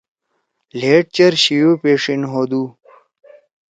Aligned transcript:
لھیڈ 0.79 1.05
چیر 1.15 1.33
شیو 1.43 1.69
پیݜیِن 1.81 2.21
ہودُو۔ 2.31 2.63